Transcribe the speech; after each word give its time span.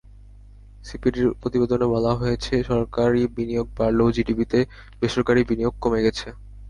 সিপিডির 0.87 1.27
প্রতিবেদনে 1.41 1.87
বলা 1.95 2.11
হয়েছে, 2.15 2.53
সরকারি 2.63 3.21
বিনিয়োগ 3.37 3.67
বাড়লেও 3.77 4.13
জিডিপিতে 4.15 4.59
বেসরকারি 5.01 5.41
বিনিয়োগ 5.49 5.73
কমে 5.83 6.03
গেছে। 6.05 6.27